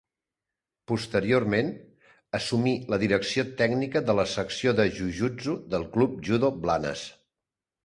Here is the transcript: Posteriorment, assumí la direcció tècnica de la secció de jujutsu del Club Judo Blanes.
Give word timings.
Posteriorment, 0.91 1.69
assumí 2.39 2.73
la 2.95 2.99
direcció 3.05 3.45
tècnica 3.61 4.03
de 4.09 4.17
la 4.21 4.27
secció 4.33 4.75
de 4.81 4.89
jujutsu 4.99 5.57
del 5.77 5.89
Club 5.95 6.19
Judo 6.31 6.53
Blanes. 6.67 7.07